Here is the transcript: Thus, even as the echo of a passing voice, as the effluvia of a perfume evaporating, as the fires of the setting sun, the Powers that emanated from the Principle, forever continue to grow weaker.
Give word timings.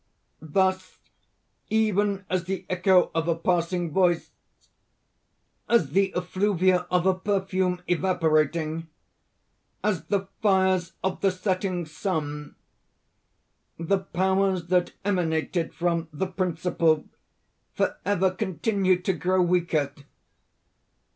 Thus, 0.41 0.97
even 1.69 2.25
as 2.27 2.45
the 2.45 2.65
echo 2.71 3.11
of 3.13 3.27
a 3.27 3.35
passing 3.35 3.91
voice, 3.91 4.31
as 5.69 5.91
the 5.91 6.11
effluvia 6.15 6.87
of 6.89 7.05
a 7.05 7.13
perfume 7.13 7.83
evaporating, 7.87 8.87
as 9.83 10.05
the 10.05 10.27
fires 10.41 10.93
of 11.03 11.21
the 11.21 11.29
setting 11.29 11.85
sun, 11.85 12.55
the 13.77 13.99
Powers 13.99 14.69
that 14.69 14.93
emanated 15.05 15.71
from 15.71 16.07
the 16.11 16.25
Principle, 16.25 17.07
forever 17.75 18.31
continue 18.31 18.99
to 19.03 19.13
grow 19.13 19.43
weaker. 19.43 19.93